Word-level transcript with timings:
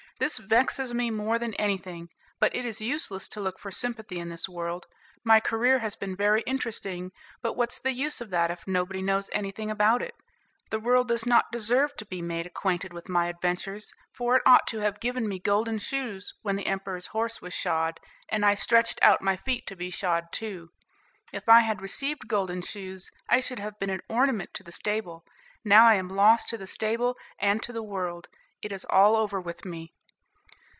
This 0.19 0.37
vexes 0.37 0.93
me 0.93 1.09
more 1.09 1.39
than 1.39 1.55
anything. 1.55 2.09
But 2.39 2.55
it 2.55 2.63
is 2.63 2.79
useless 2.79 3.27
to 3.29 3.39
look 3.41 3.57
for 3.57 3.71
sympathy 3.71 4.19
in 4.19 4.29
this 4.29 4.47
world. 4.47 4.85
My 5.23 5.39
career 5.39 5.79
has 5.79 5.95
been 5.95 6.15
very 6.15 6.41
interesting, 6.45 7.11
but 7.41 7.53
what's 7.53 7.79
the 7.79 7.91
use 7.91 8.21
of 8.21 8.29
that 8.29 8.51
if 8.51 8.67
nobody 8.67 9.01
knows 9.01 9.31
anything 9.33 9.71
about 9.71 9.99
it? 10.03 10.13
The 10.69 10.77
world 10.79 11.07
does 11.07 11.25
not 11.25 11.51
deserve 11.51 11.95
to 11.97 12.05
be 12.05 12.21
made 12.21 12.45
acquainted 12.45 12.93
with 12.93 13.09
my 13.09 13.29
adventures, 13.29 13.95
for 14.13 14.35
it 14.35 14.43
ought 14.45 14.67
to 14.67 14.77
have 14.77 14.99
given 14.99 15.27
me 15.27 15.39
golden 15.39 15.79
shoes 15.79 16.35
when 16.43 16.55
the 16.55 16.67
emperor's 16.67 17.07
horse 17.07 17.41
was 17.41 17.55
shod, 17.55 17.99
and 18.29 18.45
I 18.45 18.53
stretched 18.53 18.99
out 19.01 19.23
my 19.23 19.35
feet 19.37 19.65
to 19.65 19.75
be 19.75 19.89
shod, 19.89 20.31
too. 20.31 20.69
If 21.33 21.49
I 21.49 21.61
had 21.61 21.81
received 21.81 22.27
golden 22.27 22.61
shoes 22.61 23.09
I 23.27 23.39
should 23.39 23.57
have 23.57 23.79
been 23.79 23.89
an 23.89 24.03
ornament 24.07 24.53
to 24.53 24.61
the 24.63 24.71
stable; 24.71 25.25
now 25.65 25.87
I 25.87 25.95
am 25.95 26.09
lost 26.09 26.47
to 26.49 26.59
the 26.59 26.67
stable 26.67 27.17
and 27.39 27.63
to 27.63 27.73
the 27.73 27.81
world. 27.81 28.27
It 28.61 28.71
is 28.71 28.85
all 28.85 29.15
over 29.15 29.41
with 29.41 29.65
me." 29.65 29.93